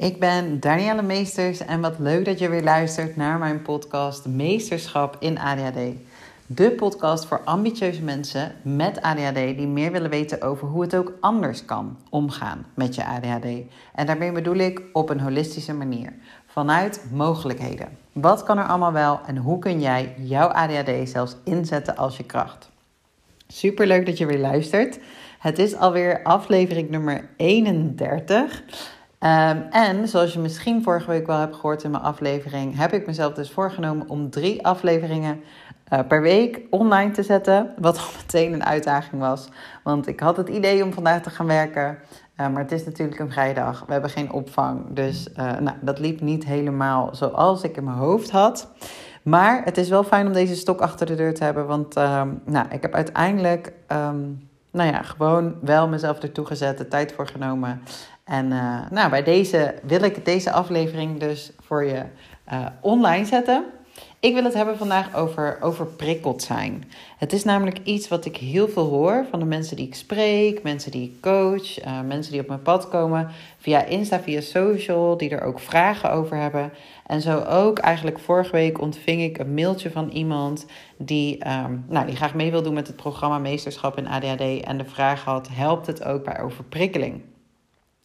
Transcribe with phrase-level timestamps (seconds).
[0.00, 5.16] Ik ben Danielle Meesters en wat leuk dat je weer luistert naar mijn podcast Meesterschap
[5.18, 5.78] in ADHD.
[6.46, 11.12] De podcast voor ambitieuze mensen met ADHD die meer willen weten over hoe het ook
[11.20, 13.46] anders kan omgaan met je ADHD.
[13.94, 16.12] En daarmee bedoel ik op een holistische manier,
[16.46, 17.88] vanuit mogelijkheden.
[18.12, 22.24] Wat kan er allemaal wel en hoe kun jij jouw ADHD zelfs inzetten als je
[22.24, 22.70] kracht?
[23.48, 24.98] Super leuk dat je weer luistert.
[25.38, 28.62] Het is alweer aflevering nummer 31.
[29.20, 33.06] Ehm, en zoals je misschien vorige week wel hebt gehoord in mijn aflevering, heb ik
[33.06, 35.40] mezelf dus voorgenomen om drie afleveringen
[35.92, 37.74] uh, per week online te zetten.
[37.78, 39.48] Wat al meteen een uitdaging was.
[39.84, 41.98] Want ik had het idee om vandaag te gaan werken.
[42.40, 43.84] Uh, maar het is natuurlijk een vrijdag.
[43.86, 44.94] We hebben geen opvang.
[44.94, 48.68] Dus uh, nou, dat liep niet helemaal zoals ik in mijn hoofd had.
[49.22, 51.66] Maar het is wel fijn om deze stok achter de deur te hebben.
[51.66, 56.88] Want ehm, nou, ik heb uiteindelijk um, nou ja, gewoon wel mezelf ertoe gezet, de
[56.88, 57.82] tijd voor genomen.
[58.30, 62.02] En uh, nou, bij deze wil ik deze aflevering dus voor je
[62.52, 63.64] uh, online zetten.
[64.20, 66.84] Ik wil het hebben vandaag over overprikkeld zijn.
[67.18, 70.62] Het is namelijk iets wat ik heel veel hoor van de mensen die ik spreek,
[70.62, 75.16] mensen die ik coach, uh, mensen die op mijn pad komen via Insta, via social,
[75.16, 76.72] die er ook vragen over hebben.
[77.06, 82.06] En zo ook eigenlijk vorige week ontving ik een mailtje van iemand die, um, nou,
[82.06, 85.48] die graag mee wil doen met het programma Meesterschap in ADHD en de vraag had:
[85.52, 87.22] helpt het ook bij overprikkeling?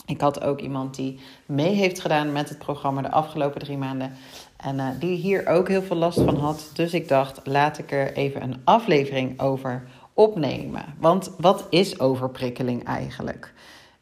[0.06, 4.14] Ik had ook iemand die mee heeft gedaan met het programma de afgelopen drie maanden.
[4.58, 6.70] En uh, die hier ook heel veel last van had.
[6.74, 10.96] Dus ik dacht, laat ik er even een aflevering over opnemen.
[11.00, 13.54] Want wat is overprikkeling eigenlijk?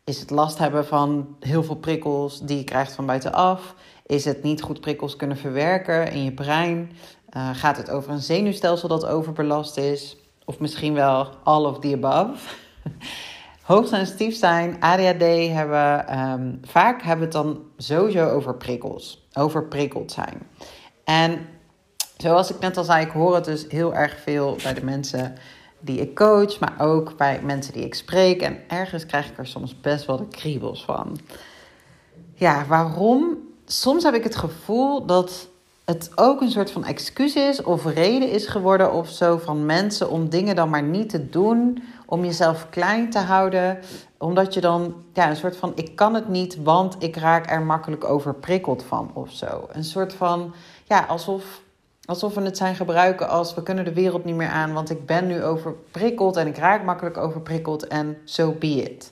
[0.03, 3.75] Is het last hebben van heel veel prikkels die je krijgt van buitenaf?
[4.05, 6.91] Is het niet goed prikkels kunnen verwerken in je brein?
[7.37, 10.17] Uh, gaat het over een zenuwstelsel dat overbelast is?
[10.45, 12.55] Of misschien wel all of the above?
[13.63, 20.41] hoogsensitief zijn, ADHD hebben, um, vaak hebben we het dan sowieso over prikkels, overprikkeld zijn.
[21.03, 21.39] En
[22.17, 25.35] zoals ik net al zei, ik hoor het dus heel erg veel bij de mensen
[25.79, 28.41] die ik coach, maar ook bij mensen die ik spreek.
[28.41, 31.17] En ergens krijg ik er soms best wel de kriebels van.
[32.33, 33.37] Ja, waarom?
[33.65, 35.47] Soms heb ik het gevoel dat
[35.85, 40.09] het ook een soort van excuus is of reden is geworden of zo van mensen
[40.09, 43.79] om dingen dan maar niet te doen, om jezelf klein te houden,
[44.17, 47.61] omdat je dan ja, een soort van ik kan het niet, want ik raak er
[47.61, 49.67] makkelijk overprikkeld van of zo.
[49.71, 51.61] Een soort van ja, alsof
[52.05, 55.05] alsof we het zijn gebruiken als we kunnen de wereld niet meer aan, want ik
[55.05, 59.11] ben nu overprikkeld en ik raak makkelijk overprikkeld en so be it.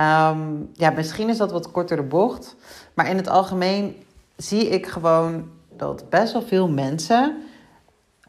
[0.00, 2.56] Um, ja, misschien is dat wat korter de bocht,
[2.94, 3.96] maar in het algemeen
[4.36, 7.42] zie ik gewoon dat best wel veel mensen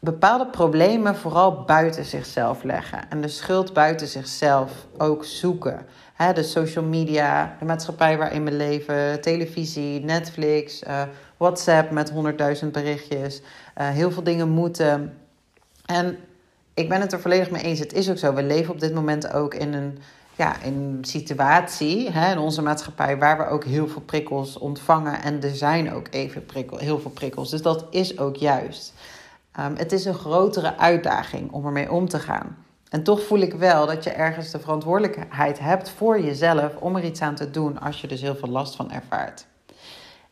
[0.00, 3.10] bepaalde problemen vooral buiten zichzelf leggen.
[3.10, 5.86] En de schuld buiten zichzelf ook zoeken.
[6.14, 11.02] He, de social media, de maatschappij waarin we leven, televisie, Netflix, uh,
[11.36, 13.40] WhatsApp met honderdduizend berichtjes.
[13.40, 15.18] Uh, heel veel dingen moeten.
[15.86, 16.18] En
[16.74, 17.78] ik ben het er volledig mee eens.
[17.78, 18.34] Het is ook zo.
[18.34, 19.98] We leven op dit moment ook in een
[20.38, 25.22] ja, in situatie hè, in onze maatschappij waar we ook heel veel prikkels ontvangen.
[25.22, 27.50] En er zijn ook even prikkel, heel veel prikkels.
[27.50, 28.92] Dus dat is ook juist.
[29.60, 32.56] Um, het is een grotere uitdaging om ermee om te gaan.
[32.88, 37.04] En toch voel ik wel dat je ergens de verantwoordelijkheid hebt voor jezelf om er
[37.04, 39.46] iets aan te doen als je dus heel veel last van ervaart.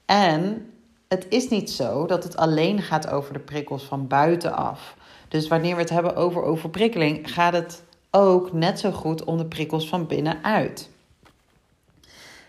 [0.04, 0.70] En
[1.08, 4.96] het is niet zo dat het alleen gaat over de prikkels van buitenaf.
[5.28, 7.82] Dus wanneer we het hebben over overprikkeling, gaat het
[8.16, 10.90] ook net zo goed om de prikkels van binnenuit.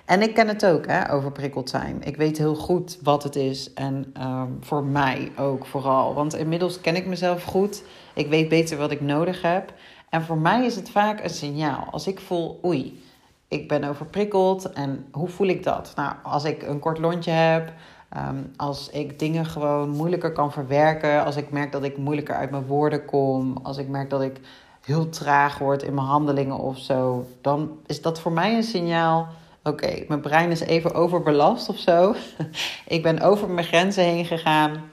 [0.06, 2.04] En ik ken het ook, hè, overprikkeld zijn.
[2.04, 3.74] Ik weet heel goed wat het is.
[3.74, 6.14] En um, voor mij ook vooral.
[6.14, 7.84] Want inmiddels ken ik mezelf goed.
[8.14, 9.74] Ik weet beter wat ik nodig heb.
[10.10, 11.88] En voor mij is het vaak een signaal.
[11.92, 13.04] Als ik voel, oei,
[13.48, 14.72] ik ben overprikkeld.
[14.72, 15.94] En hoe voel ik dat?
[15.96, 17.74] Nou, als ik een kort lontje heb.
[18.18, 21.26] Um, als ik dingen gewoon moeilijker kan verwerken.
[21.26, 23.58] Als ik merk dat ik moeilijker uit mijn woorden kom.
[23.64, 24.40] Als ik merk dat ik
[24.88, 27.28] heel traag word in mijn handelingen of zo.
[27.42, 29.28] Dan is dat voor mij een signaal
[29.64, 32.16] oké, mijn brein is even overbelast of zo.
[32.96, 34.92] ik ben over mijn grenzen heen gegaan.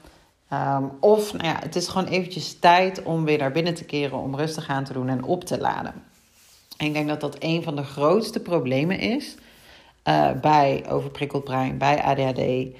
[0.53, 4.17] Um, of nou ja, het is gewoon eventjes tijd om weer naar binnen te keren,
[4.17, 5.93] om rustig aan te doen en op te laden.
[6.77, 9.35] En ik denk dat dat een van de grootste problemen is
[10.07, 12.73] uh, bij overprikkeld brein, bij ADHD, uh,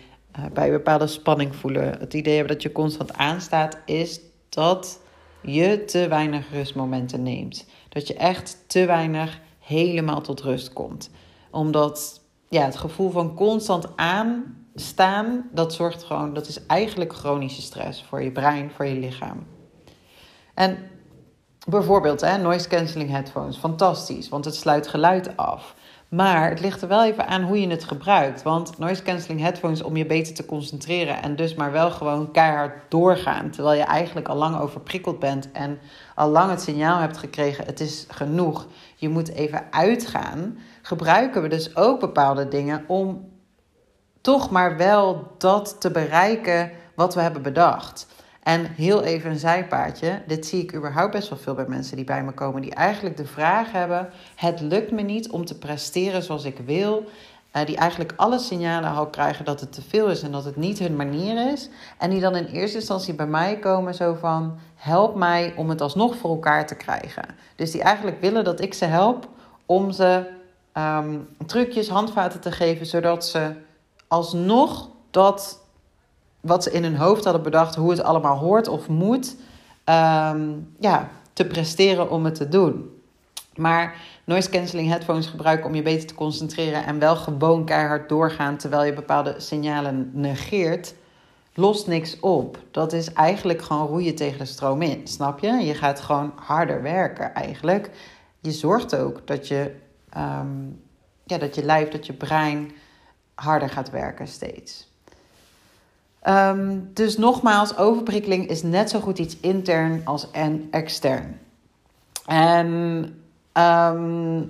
[0.53, 1.99] bij bepaalde spanning voelen.
[1.99, 4.19] Het idee hebben dat je constant aanstaat, is
[4.49, 4.99] dat
[5.45, 7.65] je te weinig rustmomenten neemt.
[7.89, 11.09] Dat je echt te weinig helemaal tot rust komt
[11.55, 18.03] omdat ja, het gevoel van constant aanstaan, dat zorgt gewoon, dat is eigenlijk chronische stress
[18.03, 19.47] voor je brein, voor je lichaam.
[20.53, 20.77] En
[21.67, 25.75] bijvoorbeeld hè, noise cancelling headphones, fantastisch, want het sluit geluid af.
[26.09, 28.43] Maar het ligt er wel even aan hoe je het gebruikt.
[28.43, 32.91] Want noise cancelling headphones om je beter te concentreren en dus maar wel gewoon keihard
[32.91, 33.49] doorgaan.
[33.49, 35.79] Terwijl je eigenlijk al lang overprikkeld bent en
[36.15, 40.57] al lang het signaal hebt gekregen: het is genoeg, je moet even uitgaan.
[40.81, 43.33] Gebruiken we dus ook bepaalde dingen om
[44.21, 48.07] toch maar wel dat te bereiken wat we hebben bedacht.
[48.45, 50.21] En heel even een zijpaadje.
[50.27, 52.61] Dit zie ik überhaupt best wel veel bij mensen die bij me komen.
[52.61, 57.03] Die eigenlijk de vraag hebben: het lukt me niet om te presteren zoals ik wil.
[57.55, 60.55] Uh, die eigenlijk alle signalen al krijgen dat het te veel is en dat het
[60.55, 61.69] niet hun manier is.
[61.97, 65.81] En die dan in eerste instantie bij mij komen zo van: help mij om het
[65.81, 67.25] alsnog voor elkaar te krijgen.
[67.55, 69.27] Dus die eigenlijk willen dat ik ze help
[69.65, 70.27] om ze
[70.77, 73.51] um, trucjes, handvaten te geven, zodat ze
[74.07, 75.64] alsnog dat
[76.45, 79.35] wat ze in hun hoofd hadden bedacht, hoe het allemaal hoort of moet,
[79.83, 82.89] ehm, ja, te presteren om het te doen.
[83.55, 88.57] Maar noise cancelling headphones gebruiken om je beter te concentreren en wel gewoon keihard doorgaan
[88.57, 90.93] terwijl je bepaalde signalen negeert,
[91.53, 92.57] lost niks op.
[92.71, 95.51] Dat is eigenlijk gewoon roeien tegen de stroom in, snap je?
[95.51, 97.89] Je gaat gewoon harder werken eigenlijk.
[98.39, 99.75] Je zorgt ook dat je,
[100.09, 100.65] ehm,
[101.23, 102.71] ja, dat je lijf, dat je brein
[103.35, 104.93] harder gaat werken steeds.
[106.25, 111.39] Ehm, dus nogmaals, overprikkeling is net zo goed iets intern als en extern.
[112.25, 113.13] En
[113.51, 114.41] ehm,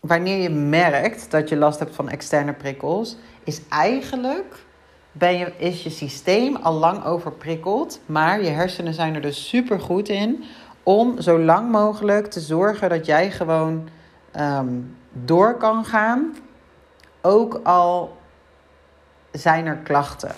[0.00, 4.64] wanneer je merkt dat je last hebt van externe prikkels, is eigenlijk
[5.12, 9.80] ben je, is je systeem al lang overprikkeld, maar je hersenen zijn er dus super
[9.80, 10.44] goed in
[10.82, 13.88] om zo lang mogelijk te zorgen dat jij gewoon
[14.32, 14.80] ehm,
[15.12, 16.36] door kan gaan,
[17.22, 18.16] ook al
[19.32, 20.34] zijn er klachten.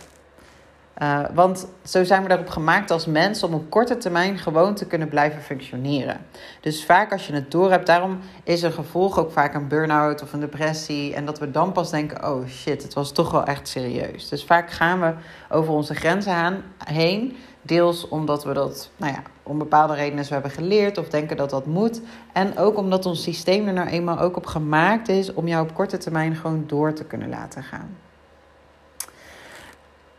[1.03, 4.87] Uh, want zo zijn we daarop gemaakt als mens om op korte termijn gewoon te
[4.87, 6.21] kunnen blijven functioneren.
[6.61, 10.23] Dus vaak als je het door hebt, daarom is een gevolg ook vaak een burn-out
[10.23, 11.15] of een depressie.
[11.15, 14.29] En dat we dan pas denken: oh shit, het was toch wel echt serieus.
[14.29, 15.15] Dus vaak gaan we
[15.51, 17.37] over onze grenzen heen.
[17.63, 21.51] Deels omdat we dat, nou ja, om bepaalde redenen zo hebben geleerd of denken dat
[21.51, 22.01] dat moet.
[22.33, 25.75] En ook omdat ons systeem er nou eenmaal ook op gemaakt is om jou op
[25.75, 28.06] korte termijn gewoon door te kunnen laten gaan.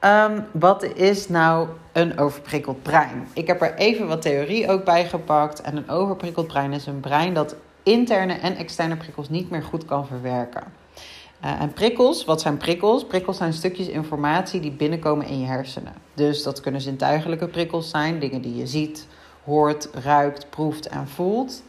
[0.06, 3.28] Um, wat is nou een overprikkeld brein?
[3.34, 5.62] Ik heb er even wat theorie ook bij gepakt.
[5.62, 9.86] En een overprikkeld brein is een brein dat interne en externe prikkels niet meer goed
[9.86, 10.64] kan verwerken.
[11.44, 13.06] Uh, en prikkels, wat zijn prikkels?
[13.06, 15.94] Prikkels zijn stukjes informatie die binnenkomen in je hersenen.
[16.14, 19.08] Dus dat kunnen zintuigelijke prikkels zijn, dingen die je ziet,
[19.44, 21.64] hoort, ruikt, proeft en voelt.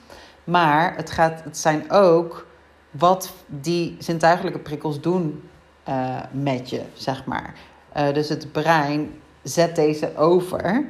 [0.45, 2.47] Maar het, gaat, het zijn ook
[2.91, 5.49] wat die zintuigelijke prikkels doen
[5.89, 7.55] uh, met je, zeg maar.
[7.99, 9.11] Uh, dus het brein
[9.43, 10.85] zet deze over,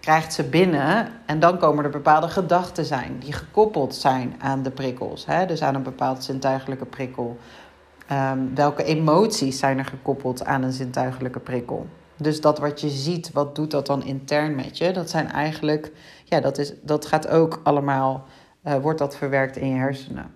[0.00, 4.70] krijgt ze binnen en dan komen er bepaalde gedachten zijn die gekoppeld zijn aan de
[4.70, 5.26] prikkels.
[5.26, 5.46] Hè?
[5.46, 7.36] Dus aan een bepaald zintuigelijke prikkel.
[8.12, 11.86] Um, welke emoties zijn er gekoppeld aan een zintuigelijke prikkel?
[12.16, 14.92] Dus dat wat je ziet, wat doet dat dan intern met je?
[14.92, 15.92] Dat zijn eigenlijk,
[16.24, 18.24] ja, dat, is, dat gaat ook allemaal,
[18.64, 20.34] uh, wordt dat verwerkt in je hersenen.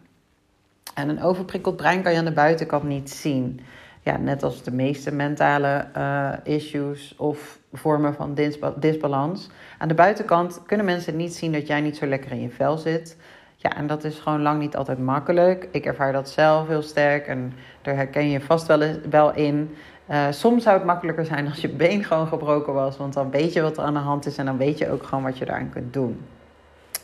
[0.95, 3.61] En een overprikkeld brein kan je aan de buitenkant niet zien
[4.07, 8.35] ja, net als de meeste mentale uh, issues of vormen van
[8.77, 9.51] disbalans.
[9.79, 12.77] Aan de buitenkant kunnen mensen niet zien dat jij niet zo lekker in je vel
[12.77, 13.17] zit.
[13.57, 15.69] Ja, en dat is gewoon lang niet altijd makkelijk.
[15.71, 18.67] Ik ervaar dat zelf heel sterk en daar herken je vast
[19.11, 19.75] wel, in.
[20.11, 23.53] Uh, soms zou het makkelijker zijn als je been gewoon gebroken was, want dan weet
[23.53, 25.45] je wat er aan de hand is en dan weet je ook gewoon wat je
[25.45, 26.25] daaraan kunt doen.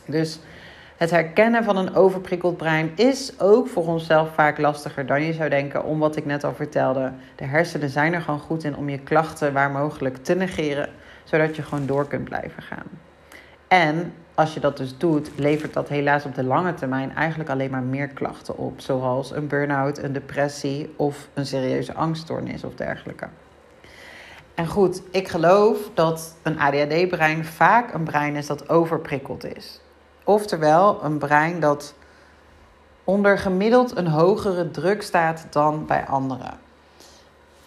[0.05, 0.39] Dus
[0.97, 5.49] het herkennen van een overprikkeld brein is ook voor onszelf vaak lastiger dan je zou
[5.49, 7.11] denken, om wat ik net al vertelde.
[7.35, 10.89] De hersenen zijn er gewoon goed in om je klachten waar mogelijk te negeren,
[11.23, 12.85] zodat je gewoon door kunt blijven gaan.
[13.67, 17.71] En als je dat dus doet, levert dat helaas op de lange termijn eigenlijk alleen
[17.71, 23.27] maar meer klachten op, zoals een burn-out, een depressie of een serieuze angststoornis of dergelijke.
[24.55, 29.81] En goed, ik geloof dat een ADHD-brein vaak een brein is dat overprikkeld is.
[30.23, 31.93] Oftewel een brein dat
[33.03, 36.59] onder gemiddeld een hogere druk staat dan bij anderen.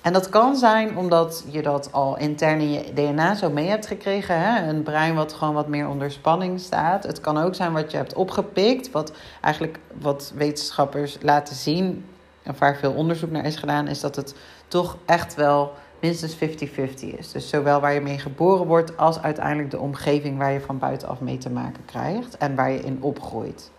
[0.06, 3.86] En dat kan zijn omdat je dat al intern in je DNA zo mee hebt
[3.86, 4.40] gekregen.
[4.40, 4.68] Hè?
[4.68, 7.02] Een brein wat gewoon wat meer onder spanning staat.
[7.02, 8.90] Het kan ook zijn wat je hebt opgepikt.
[8.90, 12.04] Wat eigenlijk wat wetenschappers laten zien.
[12.42, 13.88] En waar veel onderzoek naar is gedaan.
[13.88, 14.34] Is dat het
[14.68, 15.72] toch echt wel
[16.06, 17.32] minstens 50-50 is.
[17.32, 21.20] Dus zowel waar je mee geboren wordt als uiteindelijk de omgeving waar je van buitenaf
[21.20, 23.70] mee te maken krijgt en waar je in opgroeit.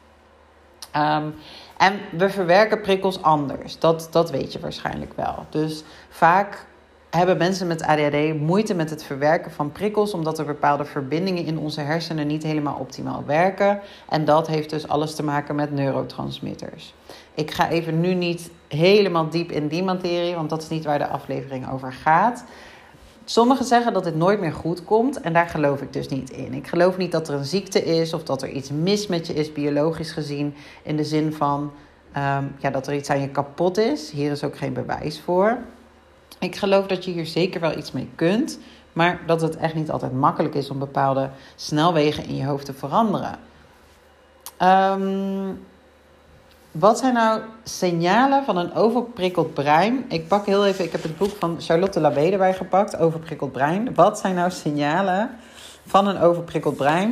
[0.95, 1.33] Um,
[1.77, 3.79] en we verwerken prikkels anders.
[3.79, 5.45] Dat, dat weet je waarschijnlijk wel.
[5.49, 6.65] Dus vaak
[7.09, 11.57] hebben mensen met ADHD moeite met het verwerken van prikkels, omdat er bepaalde verbindingen in
[11.57, 13.79] onze hersenen niet helemaal optimaal werken.
[14.09, 16.93] En dat heeft dus alles te maken met neurotransmitters.
[17.37, 20.97] Ik ga even nu niet helemaal diep in die materie, want dat is niet waar
[20.97, 22.43] de aflevering over gaat.
[23.25, 26.53] Sommigen zeggen dat dit nooit meer goed komt en daar geloof ik dus niet in.
[26.53, 29.33] Ik geloof niet dat er een ziekte is of dat er iets mis met je
[29.33, 31.71] is, biologisch gezien, in de zin van
[32.11, 34.11] ehm, ja, dat er iets aan je kapot is.
[34.11, 35.57] Hier is ook geen bewijs voor.
[36.39, 38.59] Ik geloof dat je hier zeker wel iets mee kunt,
[38.93, 42.73] maar dat het echt niet altijd makkelijk is om bepaalde snelwegen in je hoofd te
[42.73, 43.39] veranderen.
[44.61, 45.59] Um,
[46.71, 50.05] wat zijn nou signalen van een overprikkeld brein?
[50.07, 53.93] Ik pak heel even, ik heb het boek van Charlotte Labé erbij gepakt, Overprikkeld brein.
[53.93, 55.29] Wat zijn nou signalen
[55.85, 57.11] van een overprikkeld brein?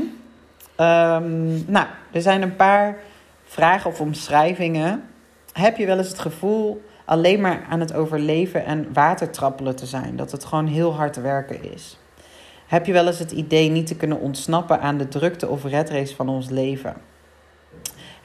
[0.79, 2.97] Um, nou, er zijn een paar
[3.43, 5.03] vragen of omschrijvingen.
[5.51, 10.15] Heb je wel eens het gevoel alleen maar aan het overleven en watertrappelen te zijn?
[10.15, 11.97] Dat het gewoon heel hard werken is?
[12.67, 16.15] Heb je wel eens het idee niet te kunnen ontsnappen aan de drukte of redrace
[16.15, 16.93] van ons leven?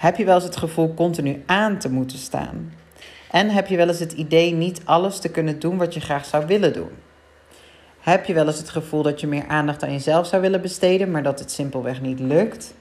[0.00, 2.72] Heb je wel eens het gevoel continu aan te moeten staan?
[3.30, 6.24] En heb je wel eens het idee niet alles te kunnen doen wat je graag
[6.24, 6.90] zou willen doen?
[7.98, 11.10] Heb je wel eens het gevoel dat je meer aandacht aan jezelf zou willen besteden,
[11.10, 12.74] maar dat het simpelweg niet lukt?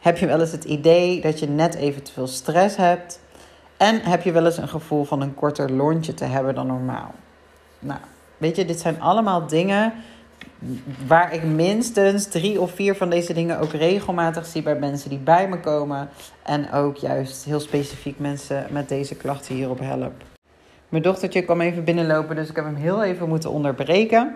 [0.00, 3.20] Heb je wel eens het idee dat je net even te veel stress hebt?
[3.76, 7.14] En heb je wel eens een gevoel van een korter lontje te hebben dan normaal?
[7.78, 8.00] Nou,
[8.36, 9.92] weet je, dit zijn allemaal dingen
[11.06, 15.18] waar ik minstens drie of vier van deze dingen ook regelmatig zie bij mensen die
[15.18, 16.08] bij me komen.
[16.42, 20.12] En ook juist heel specifiek mensen met deze klachten hierop help.
[20.88, 24.34] Mijn dochtertje kwam even binnenlopen, dus ik heb hem heel even moeten onderbreken.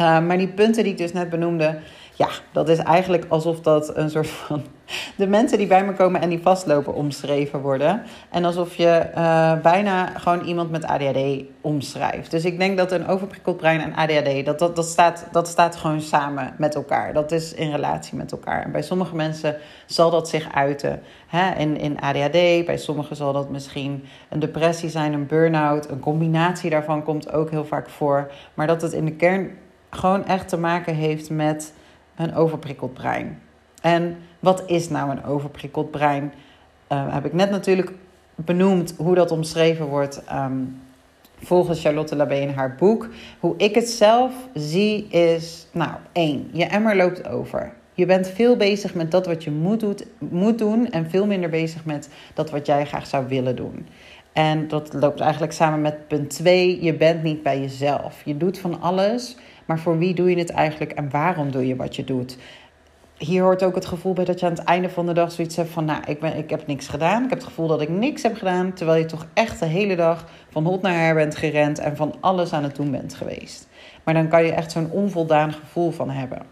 [0.00, 1.78] Uh, maar die punten die ik dus net benoemde,
[2.14, 4.62] ja, dat is eigenlijk alsof dat een soort van.
[5.16, 8.02] De mensen die bij me komen en die vastlopen omschreven worden.
[8.30, 12.30] En alsof je uh, bijna gewoon iemand met ADHD omschrijft.
[12.30, 15.76] Dus ik denk dat een overprikkeld brein en ADHD, dat, dat, dat, staat, dat staat
[15.76, 17.12] gewoon samen met elkaar.
[17.12, 18.62] Dat is in relatie met elkaar.
[18.62, 19.56] En bij sommige mensen
[19.86, 22.64] zal dat zich uiten hè, in, in ADHD.
[22.64, 25.90] Bij sommigen zal dat misschien een depressie zijn, een burn-out.
[25.90, 28.30] Een combinatie daarvan komt ook heel vaak voor.
[28.54, 29.50] Maar dat het in de kern
[29.90, 31.72] gewoon echt te maken heeft met
[32.16, 33.42] een overprikkeld brein.
[33.80, 36.32] En wat is nou een overprikkeld brein?
[36.92, 37.92] Uh, heb ik net natuurlijk
[38.34, 40.80] benoemd hoe dat omschreven wordt um,
[41.42, 43.08] volgens Charlotte Labé in haar boek.
[43.40, 47.72] Hoe ik het zelf zie is, nou, één, je emmer loopt over.
[47.94, 51.50] Je bent veel bezig met dat wat je moet, doet, moet doen en veel minder
[51.50, 53.86] bezig met dat wat jij graag zou willen doen.
[54.32, 56.82] En dat loopt eigenlijk samen met punt 2.
[56.84, 58.22] Je bent niet bij jezelf.
[58.24, 61.76] Je doet van alles, maar voor wie doe je het eigenlijk en waarom doe je
[61.76, 62.36] wat je doet?
[63.20, 65.56] Hier hoort ook het gevoel bij dat je aan het einde van de dag zoiets
[65.56, 67.24] hebt van: Nou, ik, ben, ik heb niks gedaan.
[67.24, 68.72] Ik heb het gevoel dat ik niks heb gedaan.
[68.72, 72.14] Terwijl je toch echt de hele dag van hot naar her bent gerend en van
[72.20, 73.68] alles aan het doen bent geweest.
[74.04, 76.42] Maar dan kan je echt zo'n onvoldaan gevoel van hebben.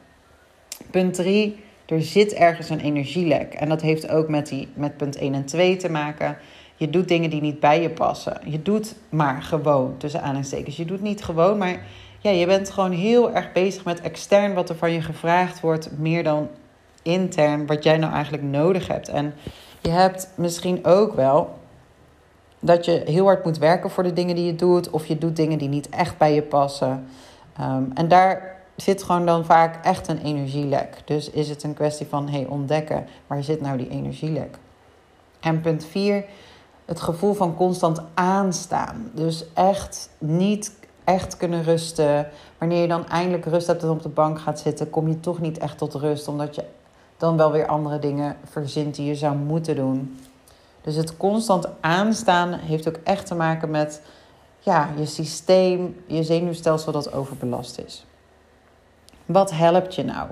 [0.91, 1.57] Punt 3.
[1.87, 3.55] Er zit ergens een energielek.
[3.55, 6.37] En dat heeft ook met, die, met punt 1 en 2 te maken.
[6.77, 8.41] Je doet dingen die niet bij je passen.
[8.45, 10.77] Je doet maar gewoon, tussen aanhalingstekens.
[10.77, 11.81] Je doet niet gewoon, maar
[12.19, 15.99] ja, je bent gewoon heel erg bezig met extern wat er van je gevraagd wordt,
[15.99, 16.49] meer dan
[17.03, 19.09] intern wat jij nou eigenlijk nodig hebt.
[19.09, 19.35] En
[19.81, 21.59] je hebt misschien ook wel
[22.61, 25.37] dat je heel hard moet werken voor de dingen die je doet, of je doet
[25.37, 27.07] dingen die niet echt bij je passen.
[27.57, 30.97] Ehm, en daar zit gewoon dan vaak echt een energielek.
[31.05, 34.57] Dus is het een kwestie van hey, ontdekken waar zit nou die energielek.
[35.41, 36.25] En punt 4,
[36.85, 39.11] het gevoel van constant aanstaan.
[39.15, 40.73] Dus echt niet
[41.09, 42.29] echt kunnen rusten.
[42.59, 45.41] Wanneer je dan eindelijk rust hebt en op de bank gaat zitten, kom je toch
[45.41, 46.65] niet echt tot rust, omdat je
[47.17, 50.19] dan wel weer andere dingen verzint die je zou moeten doen.
[50.81, 54.03] Dus het constant aanstaan heeft ook echt te maken met
[54.59, 58.07] ja, je systeem, je zenuwstelsel dat overbelast is.
[59.27, 60.29] Wat helpt je nou?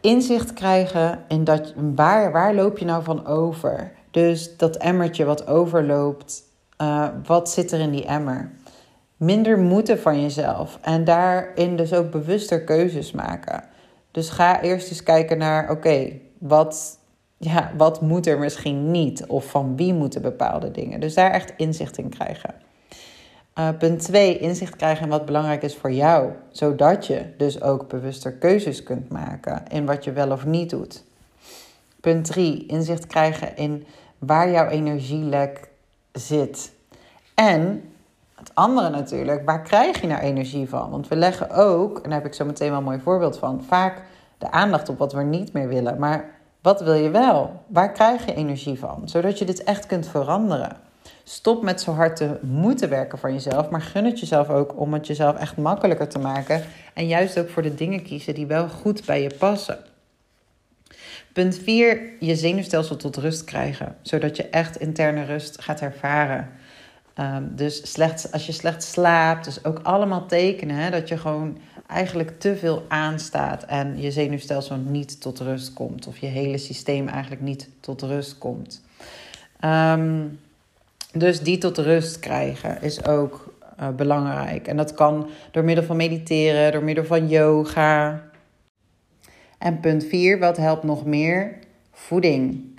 [0.00, 3.92] Inzicht krijgen in dat, waar, waar loop je nou van over?
[4.10, 6.42] Dus dat emmertje wat overloopt,
[6.78, 8.50] uh, wat zit er in die emmer?
[9.22, 13.64] Minder moeten van jezelf en daarin dus ook bewuster keuzes maken.
[14.10, 16.98] Dus ga eerst eens kijken naar, oké, wat,
[17.36, 19.26] ja, wat moet er misschien niet?
[19.26, 21.00] Of van wie moeten bepaalde dingen?
[21.00, 22.54] Dus daar echt inzicht in krijgen.
[23.58, 26.30] Uh, punt 2, inzicht krijgen in wat belangrijk is voor jou.
[26.50, 31.04] Zodat je dus ook bewuster keuzes kunt maken in wat je wel of niet doet.
[32.00, 33.86] Punt 3, inzicht krijgen in
[34.18, 35.68] waar jouw energielek
[36.12, 36.72] zit.
[37.34, 37.82] En
[38.42, 40.90] het andere natuurlijk, waar krijg je nou energie van?
[40.90, 43.64] Want we leggen ook, en daar heb ik zo meteen wel een mooi voorbeeld van,
[43.68, 44.02] vaak
[44.38, 45.98] de aandacht op wat we niet meer willen.
[45.98, 46.30] Maar
[46.62, 47.62] wat wil je wel?
[47.66, 49.02] Waar krijg je energie van?
[49.04, 50.76] Zodat je dit echt kunt veranderen.
[51.24, 54.92] Stop met zo hard te moeten werken voor jezelf, maar gun het jezelf ook om
[54.92, 56.62] het jezelf echt makkelijker te maken.
[56.94, 59.78] En juist ook voor de dingen kiezen die wel goed bij je passen.
[61.32, 66.48] Punt 4, je zenuwstelsel tot rust krijgen, zodat je echt interne rust gaat ervaren.
[67.20, 71.58] Um, dus slecht, als je slecht slaapt, dus ook allemaal tekenen hè, dat je gewoon
[71.86, 77.08] eigenlijk te veel aanstaat en je zenuwstelsel niet tot rust komt, of je hele systeem
[77.08, 78.82] eigenlijk niet tot rust komt.
[79.64, 80.38] Um,
[81.12, 84.66] dus die tot rust krijgen is ook uh, belangrijk.
[84.66, 88.22] En dat kan door middel van mediteren, door middel van yoga.
[89.58, 91.58] En punt 4, wat helpt nog meer?
[91.92, 92.71] Voeding.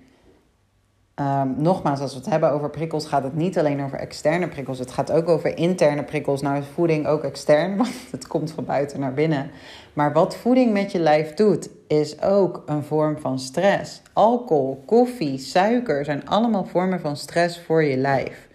[1.20, 4.80] Um, nogmaals, als we het hebben over prikkels, gaat het niet alleen over externe prikkels.
[4.80, 6.42] Het gaat ook over interne prikkels.
[6.42, 9.52] Nou is voeding ook extern, want het komt van buiten naar binnen.
[9.94, 14.02] Maar wat voeding met je lijf doet, is ook een vorm van stress.
[14.14, 18.48] Alcohol, koffie, suiker zijn allemaal vormen van stress voor je lijf.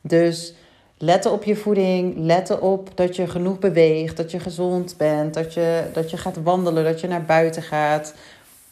[0.00, 0.54] Dus
[0.98, 5.54] letten op je voeding, letten op dat je genoeg beweegt, dat je gezond bent, dat
[5.54, 8.14] je, dat je gaat wandelen, dat je naar buiten gaat.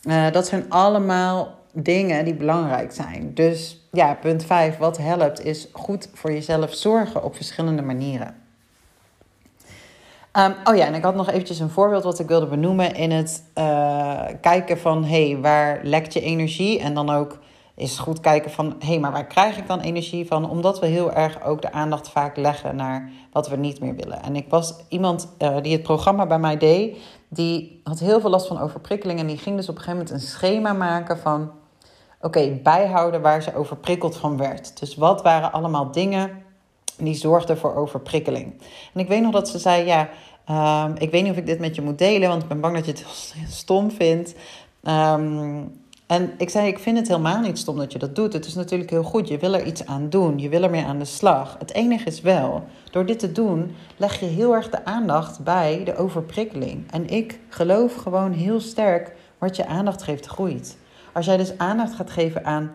[0.02, 3.34] Uh, dat zijn allemaal dingen die belangrijk zijn.
[3.34, 8.42] Dus ja, punt 5, wat helpt, is goed voor jezelf zorgen op verschillende manieren.
[10.38, 13.10] Um, oh ja, en ik had nog eventjes een voorbeeld wat ik wilde benoemen in
[13.10, 16.78] het uh, kijken van, hé, hey, waar lekt je energie?
[16.78, 17.38] En dan ook
[17.74, 20.50] is goed kijken van, hé, hey, maar waar krijg ik dan energie van?
[20.50, 24.22] Omdat we heel erg ook de aandacht vaak leggen naar wat we niet meer willen.
[24.22, 26.96] En ik was iemand uh, die het programma bij mij deed,
[27.28, 29.18] die had heel veel last van overprikkeling.
[29.18, 31.50] En die ging dus op een gegeven moment een schema maken van
[32.24, 34.80] oké, bijhouden waar ze overprikkeld van werd.
[34.80, 36.30] Dus wat waren allemaal dingen
[36.96, 38.52] die zorgden voor overprikkeling?
[38.94, 40.08] En ik weet nog dat ze zei, ja,
[40.86, 42.74] um, ik weet niet of ik dit met je moet delen, want ik ben bang
[42.74, 43.06] dat je het
[43.48, 44.34] stom vindt.
[44.82, 48.32] Um, en ik zei, ik vind het helemaal niet stom dat je dat doet.
[48.32, 49.28] Het is natuurlijk heel goed.
[49.28, 50.38] Je wil er iets aan doen.
[50.38, 51.56] Je wil ermee aan de slag.
[51.58, 55.84] Het enige is wel, door dit te doen, leg je heel erg de aandacht bij
[55.84, 56.90] de overprikkeling.
[56.90, 60.76] En ik geloof gewoon heel sterk, wat je aandacht geeft, groeit.
[61.14, 62.72] Als jij dus aandacht gaat geven aan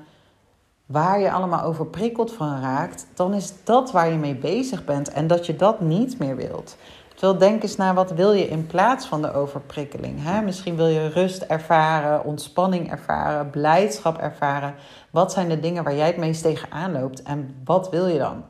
[0.86, 5.28] waar je allemaal overprikkeld van raakt, dan is dat waar je mee bezig bent en
[5.28, 6.78] dat je dat niet meer wilt.
[7.16, 10.24] Terwijl denk eens naar wat wil je in plaats van de overprikkeling.
[10.24, 10.42] Hè?
[10.42, 14.76] Misschien wil je rust ervaren, ontspanning ervaren, blijdschap ervaren.
[15.10, 18.44] Wat zijn de dingen waar jij het meest tegenaan loopt en wat wil je dan?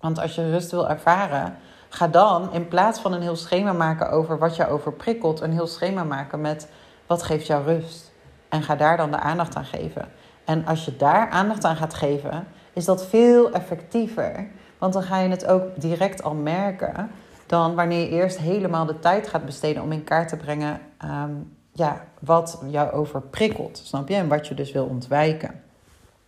[0.00, 1.56] Want als je rust wil ervaren,
[1.88, 5.66] ga dan in plaats van een heel schema maken over wat je overprikkelt, een heel
[5.66, 6.68] schema maken met
[7.06, 8.11] wat geeft jou rust.
[8.52, 10.08] En ga daar dan de aandacht aan geven.
[10.44, 14.48] En als je daar aandacht aan gaat geven, is dat veel effectiever.
[14.78, 17.10] Want dan ga je het ook direct al merken
[17.46, 21.56] dan wanneer je eerst helemaal de tijd gaat besteden om in kaart te brengen um,
[21.72, 23.80] ja, wat jou overprikkelt.
[23.84, 24.14] Snap je?
[24.14, 25.62] En wat je dus wil ontwijken.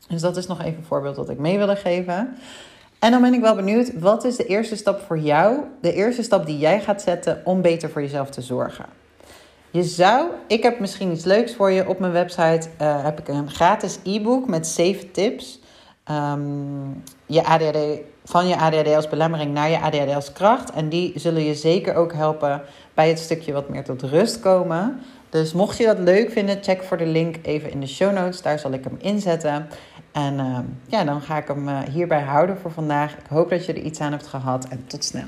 [0.08, 2.36] Dus dat is nog even een voorbeeld dat ik mee wilde geven.
[2.98, 5.58] En dan ben ik wel benieuwd, wat is de eerste stap voor jou?
[5.80, 8.84] De eerste stap die jij gaat zetten om beter voor jezelf te zorgen.
[9.74, 11.88] Je zou, ik heb misschien iets leuks voor je.
[11.88, 15.60] Op mijn website uh, heb ik een gratis e-book met 7 tips.
[16.10, 17.78] Um, je ADHD,
[18.24, 20.70] van je ADHD als belemmering naar je ADHD als kracht.
[20.70, 22.62] En die zullen je zeker ook helpen
[22.94, 25.00] bij het stukje wat meer tot rust komen.
[25.28, 28.42] Dus mocht je dat leuk vinden, check voor de link even in de show notes.
[28.42, 29.68] Daar zal ik hem inzetten.
[30.12, 33.12] En uh, ja, dan ga ik hem uh, hierbij houden voor vandaag.
[33.12, 35.26] Ik hoop dat je er iets aan hebt gehad en tot snel.